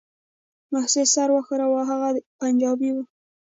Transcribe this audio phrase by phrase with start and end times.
[0.71, 2.09] محسن سر وښوراوه هغه
[2.41, 2.97] پنجابى و.